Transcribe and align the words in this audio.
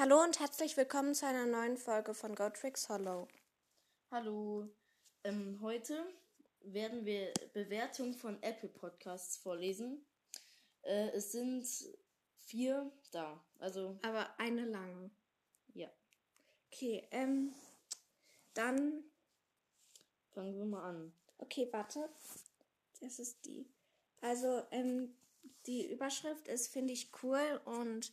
Hallo 0.00 0.22
und 0.22 0.40
herzlich 0.40 0.78
willkommen 0.78 1.14
zu 1.14 1.26
einer 1.26 1.44
neuen 1.44 1.76
Folge 1.76 2.14
von 2.14 2.34
GoTricks 2.34 2.88
Hollow. 2.88 3.28
Hallo. 4.10 4.66
Ähm, 5.24 5.58
heute 5.60 6.06
werden 6.62 7.04
wir 7.04 7.34
Bewertungen 7.52 8.14
von 8.14 8.42
Apple 8.42 8.70
Podcasts 8.70 9.36
vorlesen. 9.36 10.06
Äh, 10.80 11.10
es 11.10 11.32
sind 11.32 11.66
vier 12.46 12.90
da. 13.10 13.44
Also, 13.58 13.98
Aber 14.00 14.40
eine 14.40 14.64
lange. 14.64 15.10
ja. 15.74 15.90
Okay, 16.72 17.06
ähm, 17.10 17.52
dann, 18.54 19.04
Fangen 20.30 20.56
wir 20.56 20.64
mal 20.64 20.82
an. 20.82 21.12
okay, 21.36 21.68
warte. 21.72 22.08
Das 23.02 23.18
ist 23.18 23.44
die. 23.44 23.66
Also, 24.22 24.62
ähm, 24.70 25.14
die 25.66 25.92
Überschrift 25.92 26.48
ist, 26.48 26.72
finde 26.72 26.94
ich 26.94 27.10
cool 27.22 27.60
und 27.66 28.10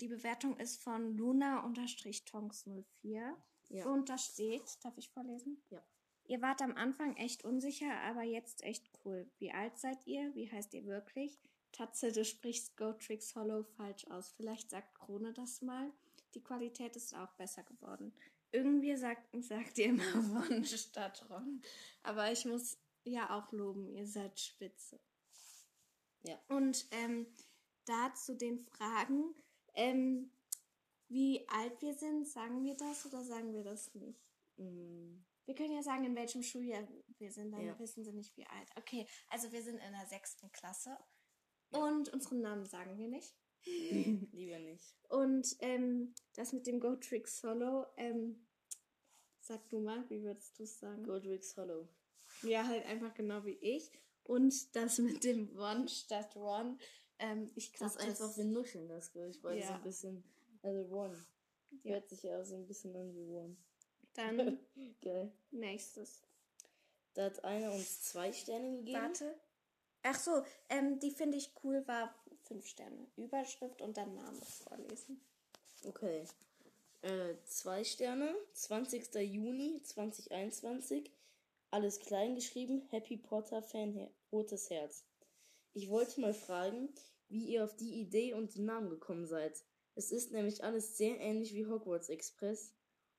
die 0.00 0.08
Bewertung 0.08 0.56
ist 0.58 0.82
von 0.82 1.16
Luna-Tonks04. 1.16 3.34
Ja. 3.70 3.86
Und 3.86 4.08
da 4.08 4.16
steht, 4.16 4.62
darf 4.82 4.96
ich 4.96 5.10
vorlesen? 5.10 5.62
Ja. 5.70 5.82
Ihr 6.24 6.42
wart 6.42 6.62
am 6.62 6.76
Anfang 6.76 7.16
echt 7.16 7.44
unsicher, 7.44 7.92
aber 8.02 8.22
jetzt 8.22 8.62
echt 8.62 8.90
cool. 9.04 9.30
Wie 9.38 9.52
alt 9.52 9.78
seid 9.78 10.06
ihr? 10.06 10.34
Wie 10.34 10.50
heißt 10.50 10.74
ihr 10.74 10.84
wirklich? 10.84 11.38
Tatze, 11.72 12.12
du 12.12 12.24
sprichst 12.24 12.76
GoTricks 12.76 13.34
Hollow 13.34 13.62
falsch 13.62 14.06
aus. 14.08 14.32
Vielleicht 14.36 14.70
sagt 14.70 14.94
Krone 14.94 15.32
das 15.32 15.62
mal. 15.62 15.92
Die 16.34 16.42
Qualität 16.42 16.96
ist 16.96 17.14
auch 17.14 17.32
besser 17.34 17.62
geworden. 17.62 18.12
Irgendwie 18.52 18.96
sagt, 18.96 19.28
sagt 19.42 19.78
ihr 19.78 19.86
immer 19.86 20.14
Ron 20.14 20.64
statt 20.64 21.24
Ron. 21.30 21.62
Aber 22.02 22.30
ich 22.32 22.44
muss 22.44 22.78
ja 23.04 23.36
auch 23.36 23.52
loben, 23.52 23.88
ihr 23.88 24.06
seid 24.06 24.38
spitze. 24.38 25.00
Ja. 26.22 26.38
Und 26.48 26.86
ähm, 26.90 27.26
da 27.84 28.12
zu 28.14 28.36
den 28.36 28.58
Fragen, 28.58 29.34
ähm, 29.78 30.30
wie 31.08 31.48
alt 31.48 31.80
wir 31.80 31.94
sind, 31.94 32.28
sagen 32.28 32.62
wir 32.64 32.74
das 32.76 33.06
oder 33.06 33.24
sagen 33.24 33.52
wir 33.54 33.64
das 33.64 33.94
nicht? 33.94 34.20
Mm, 34.56 35.24
Wir 35.46 35.54
können 35.54 35.72
ja 35.72 35.82
sagen, 35.82 36.04
in 36.04 36.14
welchem 36.14 36.42
Schuljahr 36.42 36.86
wir 37.18 37.32
sind, 37.32 37.52
dann 37.52 37.64
Ja. 37.64 37.78
wissen 37.78 38.04
sie 38.04 38.12
nicht, 38.12 38.36
wie 38.36 38.46
alt. 38.46 38.68
Okay, 38.76 39.06
also 39.28 39.50
wir 39.50 39.62
sind 39.62 39.76
in 39.78 39.92
der 39.92 40.06
sechsten 40.06 40.52
Klasse 40.52 40.98
Ja. 41.72 41.78
und 41.84 42.10
unseren 42.12 42.42
Namen 42.42 42.66
sagen 42.66 42.98
wir 42.98 43.08
nicht. 43.08 43.34
lieber 44.32 44.58
nicht. 44.70 44.94
Und 45.08 45.56
ähm, 45.60 46.14
das 46.34 46.52
mit 46.52 46.66
dem 46.66 46.80
Go-Trick 46.80 47.26
Solo, 47.28 47.86
ähm, 47.96 48.46
sag 49.40 49.66
du 49.70 49.80
mal, 49.80 50.04
wie 50.10 50.22
würdest 50.22 50.58
du 50.58 50.64
es 50.64 50.78
sagen? 50.78 51.02
Goldricks 51.04 51.56
Hollow. 51.56 51.88
Ja, 52.42 52.66
halt 52.66 52.84
einfach 52.84 53.14
genau 53.14 53.44
wie 53.46 53.56
ich. 53.62 53.90
Und 54.24 54.76
das 54.76 54.98
mit 54.98 55.24
dem 55.24 55.56
One 55.58 55.88
statt 55.88 56.36
One, 56.36 56.76
ähm, 57.18 57.50
ich 57.54 57.72
Das 57.72 57.78
glaube, 57.96 58.12
ist 58.12 58.22
einfach, 58.22 58.36
wir 58.36 58.44
nuscheln 58.44 58.88
das, 58.88 59.14
ich, 59.14 59.42
weil 59.42 59.60
so 59.62 59.68
Ja. 59.68 59.74
ein 59.76 59.82
bisschen, 59.82 60.24
also 60.62 60.80
One. 60.94 61.24
Ja. 61.82 61.94
Hört 61.94 62.08
sich 62.08 62.22
ja 62.22 62.40
auch 62.40 62.44
so 62.44 62.54
ein 62.56 62.66
bisschen 62.66 62.94
an 62.96 63.14
wie 63.14 63.26
One. 63.26 63.56
Dann 64.14 64.58
Geil. 65.02 65.30
nächstes. 65.50 66.22
Da 67.14 67.24
hat 67.26 67.44
einer 67.44 67.72
uns 67.72 68.02
zwei 68.02 68.32
Sterne 68.32 68.78
gegeben. 68.78 69.00
Warte. 69.02 69.34
Ach 70.02 70.18
so, 70.18 70.42
ähm, 70.68 70.98
die 71.00 71.10
finde 71.10 71.36
ich 71.36 71.50
cool, 71.64 71.86
war 71.86 72.14
fünf 72.44 72.66
Sterne. 72.66 73.06
Überschrift 73.16 73.82
und 73.82 73.96
dann 73.96 74.14
Name 74.14 74.40
vorlesen. 74.40 75.20
Okay. 75.84 76.24
Äh, 77.02 77.34
zwei 77.44 77.84
Sterne, 77.84 78.34
20. 78.54 79.14
Juni 79.16 79.82
2021. 79.82 81.10
Alles 81.70 82.00
klein 82.00 82.34
geschrieben, 82.34 82.80
Happy 82.90 83.16
Potter 83.16 83.62
Fan, 83.62 84.08
rotes 84.32 84.70
Herz. 84.70 85.04
Ich 85.78 85.88
wollte 85.88 86.20
mal 86.20 86.34
fragen, 86.34 86.92
wie 87.28 87.52
ihr 87.52 87.62
auf 87.62 87.76
die 87.76 88.00
Idee 88.00 88.34
und 88.34 88.56
den 88.56 88.64
Namen 88.64 88.90
gekommen 88.90 89.26
seid. 89.26 89.62
Es 89.94 90.10
ist 90.10 90.32
nämlich 90.32 90.64
alles 90.64 90.98
sehr 90.98 91.20
ähnlich 91.20 91.54
wie 91.54 91.66
Hogwarts 91.66 92.08
Express 92.08 92.74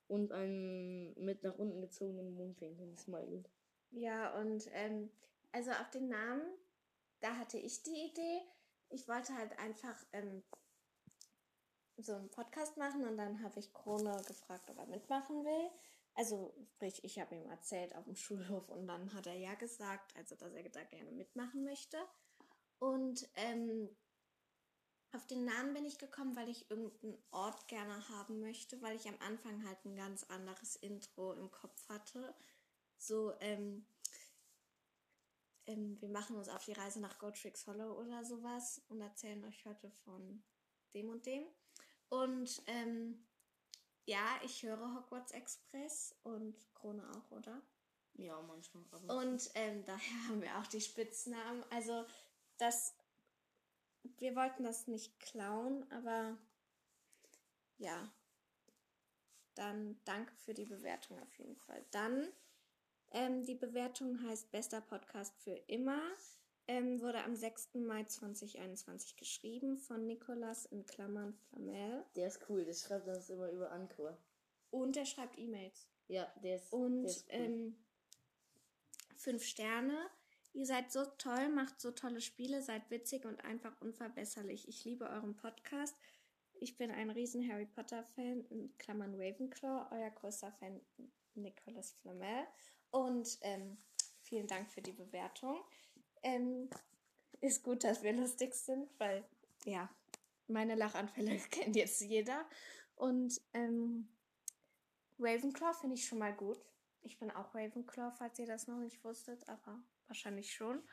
und 0.10 0.34
ein 0.34 1.14
mit 1.14 1.42
nach 1.42 1.58
unten 1.58 1.80
gezogenen 1.80 2.36
Mundwinkel 2.36 2.98
Smiley. 2.98 3.46
Ja, 3.92 4.38
und 4.42 4.68
ähm, 4.74 5.10
also 5.54 5.72
auf 5.72 5.90
den 5.92 6.10
Namen, 6.10 6.42
da 7.22 7.38
hatte 7.38 7.58
ich 7.58 7.82
die 7.84 8.10
Idee. 8.12 8.42
Ich 8.90 9.08
wollte 9.08 9.34
halt 9.38 9.58
einfach 9.58 9.96
ähm, 10.12 10.44
so 11.96 12.12
einen 12.12 12.30
Podcast 12.30 12.76
machen 12.76 13.08
und 13.08 13.16
dann 13.16 13.42
habe 13.42 13.58
ich 13.58 13.72
Krone 13.72 14.22
gefragt, 14.28 14.70
ob 14.70 14.78
er 14.78 14.88
mitmachen 14.88 15.46
will. 15.46 15.70
Also 16.14 16.54
sprich, 16.76 17.02
ich 17.06 17.20
habe 17.20 17.36
ihm 17.36 17.46
erzählt 17.46 17.96
auf 17.96 18.04
dem 18.04 18.18
Schulhof 18.18 18.68
und 18.68 18.86
dann 18.86 19.14
hat 19.14 19.28
er 19.28 19.38
ja 19.38 19.54
gesagt, 19.56 20.14
also 20.18 20.36
dass 20.36 20.54
er 20.54 20.68
da 20.68 20.84
gerne 20.84 21.14
mitmachen 21.14 21.64
möchte. 21.64 21.98
Und 22.80 23.28
ähm, 23.36 23.90
auf 25.12 25.26
den 25.28 25.46
Namen 25.46 25.74
bin 25.74 25.86
ich 25.86 25.98
gekommen, 25.98 26.36
weil 26.36 26.50
ich 26.50 26.70
irgendeinen 26.70 27.18
Ort 27.32 27.68
gerne 27.68 28.08
haben 28.10 28.40
möchte, 28.40 28.82
weil 28.82 28.96
ich 28.96 29.08
am 29.08 29.18
Anfang 29.20 29.66
halt 29.66 29.84
ein 29.86 29.96
ganz 29.96 30.24
anderes 30.26 30.76
Intro 30.78 31.34
im 31.34 31.50
Kopf 31.52 31.90
hatte. 31.90 32.34
So, 32.98 33.34
ähm, 33.40 33.86
ähm, 35.66 36.00
wir 36.00 36.10
machen 36.10 36.36
uns 36.36 36.50
auf 36.50 36.66
die 36.66 36.74
Reise 36.74 37.00
nach 37.00 37.18
Gotrix 37.18 37.66
Hollow 37.66 38.00
oder 38.00 38.24
sowas 38.24 38.82
und 38.90 39.02
erzählen 39.02 39.44
euch 39.46 39.66
heute 39.66 39.90
von 40.04 40.44
dem 40.94 41.10
und 41.10 41.26
dem. 41.26 41.44
Und 42.10 42.62
ähm, 42.68 43.26
ja, 44.06 44.40
ich 44.44 44.64
höre 44.64 44.96
Hogwarts 44.96 45.32
Express 45.32 46.16
und 46.24 46.56
Krone 46.74 47.04
auch, 47.12 47.32
oder? 47.32 47.62
Ja, 48.14 48.42
manchmal. 48.42 48.84
Aber 48.92 49.18
Und 49.18 49.50
ähm, 49.56 49.84
daher 49.86 50.28
haben 50.28 50.42
wir 50.42 50.58
auch 50.58 50.68
die 50.68 50.82
Spitznamen. 50.82 51.64
Also 51.72 52.06
das, 52.60 52.94
wir 54.18 54.36
wollten 54.36 54.64
das 54.64 54.88
nicht 54.88 55.20
klauen, 55.20 55.90
aber 55.92 56.38
ja, 57.78 58.12
dann 59.56 60.00
danke 60.06 60.34
für 60.36 60.54
die 60.54 60.66
Bewertung 60.66 61.20
auf 61.20 61.38
jeden 61.38 61.56
Fall. 61.56 61.84
Dann, 61.92 62.28
ähm, 63.12 63.44
die 63.44 63.56
Bewertung 63.56 64.22
heißt 64.24 64.52
Bester 64.52 64.82
Podcast 64.82 65.36
für 65.40 65.56
immer. 65.68 66.02
Ähm, 66.68 67.02
wurde 67.02 67.24
am 67.24 67.36
6. 67.36 67.70
Mai 67.80 68.04
2021 68.04 69.16
geschrieben 69.16 69.76
von 69.76 70.06
Nikolas 70.06 70.66
in 70.68 70.86
Klammern 70.86 71.34
Flamel. 71.34 72.06
der 72.16 72.28
ist 72.28 72.48
cool, 72.48 72.64
der 72.64 72.74
schreibt 72.76 73.08
das 73.08 73.30
immer 73.32 73.50
über 73.50 73.72
Anchor. 73.72 74.16
Und 74.70 74.96
er 74.96 75.06
schreibt 75.08 75.40
E-Mails. 75.40 75.88
Ja, 76.08 76.32
der 76.44 76.58
ist, 76.58 76.72
Und 76.72 77.02
der 77.04 77.10
ist 77.12 77.26
cool. 77.26 77.34
ähm, 77.40 77.76
fünf 79.16 79.44
Sterne. 79.44 79.98
Ihr 80.54 80.66
seid 80.66 80.92
so 80.92 81.06
toll, 81.18 81.50
macht 81.50 81.80
so 81.80 81.92
tolle 81.92 82.22
Spiele, 82.22 82.62
seid 82.62 82.90
witzig 82.90 83.26
und 83.26 83.44
einfach 83.46 83.80
unverbesserlich. 83.82 84.68
Ich 84.68 84.84
liebe 84.84 85.10
euren 85.10 85.36
Podcast. 85.36 85.96
Ich 86.62 86.78
bin 86.78 86.92
ein 86.92 87.10
riesen 87.10 87.48
Harry 87.50 87.66
Potter 87.66 88.04
Fan, 88.04 88.44
in 88.50 88.76
Klammern 88.78 89.16
Ravenclaw, 89.16 89.88
euer 89.92 90.10
größter 90.10 90.52
Fan 90.54 90.82
Nicolas 91.36 91.94
Flamel. 92.02 92.46
Und 92.92 93.38
ähm, 93.42 93.78
vielen 94.24 94.48
Dank 94.48 94.70
für 94.70 94.82
die 94.82 94.92
Bewertung. 94.92 95.64
Ähm, 96.24 96.70
ist 97.42 97.64
gut, 97.64 97.84
dass 97.84 98.04
wir 98.04 98.14
lustig 98.14 98.54
sind, 98.56 98.90
weil 98.98 99.24
ja, 99.66 99.90
meine 100.48 100.76
Lachanfälle 100.76 101.38
kennt 101.52 101.76
jetzt 101.76 102.02
jeder. 102.02 102.46
Und 102.96 103.40
ähm, 103.54 104.10
Ravenclaw 105.20 105.74
finde 105.74 105.96
ich 105.96 106.06
schon 106.06 106.20
mal 106.20 106.34
gut. 106.34 106.60
Ich 107.02 107.18
bin 107.18 107.32
auch 107.32 107.56
Ravenclaw, 107.56 108.12
falls 108.18 108.40
ihr 108.40 108.46
das 108.46 108.68
noch 108.68 108.78
nicht 108.78 109.04
wusstet, 109.04 109.48
aber 109.48 109.82
wahrscheinlich 110.08 110.54
schon. 110.54 110.84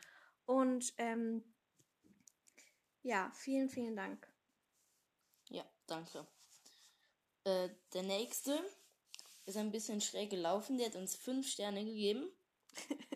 Und 0.45 0.95
ähm, 0.99 1.43
ja, 3.03 3.31
vielen, 3.35 3.69
vielen 3.69 3.97
Dank. 3.97 4.27
Ja, 5.49 5.65
danke. 5.87 6.27
Äh, 7.45 7.69
der 7.93 8.03
nächste 8.03 8.59
ist 9.45 9.57
ein 9.57 9.71
bisschen 9.71 10.01
schräg 10.01 10.31
gelaufen. 10.31 10.79
Der 10.79 10.89
hat 10.89 10.97
uns 10.97 11.15
fünf 11.15 11.49
Sterne 11.49 11.85
gegeben. 11.85 12.31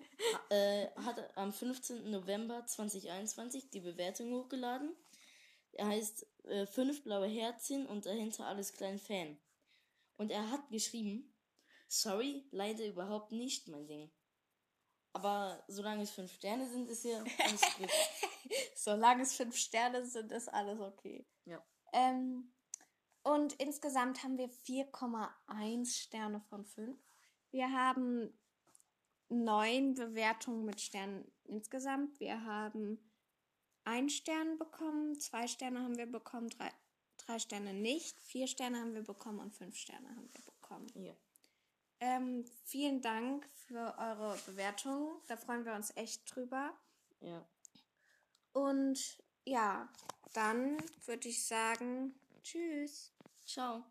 Äh, 0.51 0.89
hat 0.97 1.37
am 1.37 1.51
15. 1.51 2.11
November 2.11 2.67
2021 2.67 3.71
die 3.71 3.81
Bewertung 3.81 4.33
hochgeladen. 4.35 4.95
Er 5.73 5.87
heißt 5.87 6.27
äh, 6.45 6.67
fünf 6.67 7.03
blaue 7.03 7.27
Herzchen 7.27 7.87
und 7.87 8.05
dahinter 8.05 8.47
alles 8.47 8.75
klein 8.75 8.99
Fan. 8.99 9.39
Und 10.19 10.31
er 10.31 10.51
hat 10.51 10.69
geschrieben, 10.71 11.33
sorry, 11.91 12.45
leider 12.53 12.87
überhaupt 12.87 13.33
nicht 13.33 13.69
mein 13.69 13.87
Ding. 13.87 14.11
Aber 15.13 15.63
solange 15.67 16.05
es 16.05 16.11
fünf 16.13 16.33
Sterne 16.33 16.69
sind, 16.69 16.89
ist 16.89 17.05
ja 17.05 17.23
alles 17.39 17.61
gut. 17.79 17.91
Solange 18.77 19.23
es 19.23 19.35
fünf 19.35 19.57
Sterne 19.57 20.07
sind, 20.07 20.31
ist 20.31 20.49
alles 20.49 20.81
okay. 20.81 21.27
Ja. 21.45 21.63
Ähm, 21.93 22.53
und 23.23 23.55
insgesamt 23.55 24.23
haben 24.23 24.39
wir 24.39 24.49
4,1 24.49 25.93
Sterne 25.93 26.41
von 26.49 26.65
5. 26.65 26.97
Wir 27.51 27.73
haben 27.73 28.33
neun 29.29 29.95
Bewertungen 29.95 30.65
mit 30.65 30.81
Sternen 30.81 31.31
insgesamt. 31.45 32.21
Wir 32.21 32.45
haben 32.45 32.99
ein 33.85 34.09
Stern 34.09 34.59
bekommen, 34.59 35.19
zwei 35.19 35.49
Sterne 35.49 35.81
haben 35.81 35.97
wir 35.97 36.07
bekommen, 36.07 36.49
drei, 36.51 36.71
drei 37.17 37.39
Sterne 37.41 37.75
nicht, 37.75 38.21
vier 38.21 38.47
Sterne 38.47 38.81
haben 38.81 38.95
wir 38.95 39.03
bekommen 39.03 39.41
und 39.41 39.53
fünf 39.53 39.77
Sterne 39.77 40.09
haben 40.11 40.31
wir 40.33 40.45
bekommen. 40.45 40.87
Ja. 40.95 41.15
Ähm, 42.01 42.45
vielen 42.65 43.03
Dank 43.03 43.47
für 43.67 43.95
eure 43.99 44.37
Bewertung. 44.47 45.21
Da 45.29 45.37
freuen 45.37 45.65
wir 45.65 45.75
uns 45.75 45.95
echt 45.97 46.35
drüber. 46.35 46.73
Ja. 47.21 47.47
Und 48.53 49.23
ja, 49.45 49.89
dann 50.33 50.79
würde 51.05 51.29
ich 51.29 51.47
sagen, 51.47 52.15
tschüss. 52.43 53.13
Ciao. 53.45 53.85